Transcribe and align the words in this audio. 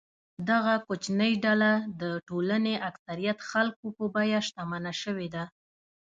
دغه 0.49 0.73
کوچنۍ 0.87 1.33
ډله 1.45 1.71
د 2.01 2.03
ټولنې 2.27 2.75
اکثریت 2.89 3.39
خلکو 3.51 3.85
په 3.97 4.05
بیه 4.13 4.39
شتمنه 4.47 4.93
شوې 5.01 5.27
ده. 5.35 5.43